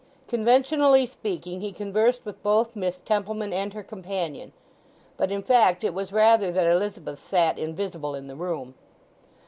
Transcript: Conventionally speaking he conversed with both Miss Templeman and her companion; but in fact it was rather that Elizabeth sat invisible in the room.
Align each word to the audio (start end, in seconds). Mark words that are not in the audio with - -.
Conventionally 0.27 1.05
speaking 1.05 1.61
he 1.61 1.71
conversed 1.71 2.25
with 2.25 2.41
both 2.41 2.75
Miss 2.75 2.97
Templeman 2.97 3.53
and 3.53 3.71
her 3.75 3.83
companion; 3.83 4.51
but 5.15 5.29
in 5.29 5.43
fact 5.43 5.83
it 5.83 5.93
was 5.93 6.11
rather 6.11 6.51
that 6.51 6.65
Elizabeth 6.65 7.19
sat 7.19 7.59
invisible 7.59 8.15
in 8.15 8.25
the 8.25 8.35
room. 8.35 8.73